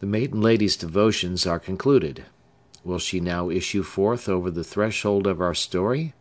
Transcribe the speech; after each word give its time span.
The 0.00 0.06
maiden 0.06 0.42
lady's 0.42 0.76
devotions 0.76 1.46
are 1.46 1.58
concluded. 1.58 2.26
Will 2.84 2.98
she 2.98 3.20
now 3.20 3.48
issue 3.48 3.82
forth 3.82 4.28
over 4.28 4.50
the 4.50 4.62
threshold 4.62 5.26
of 5.26 5.40
our 5.40 5.54
story? 5.54 6.12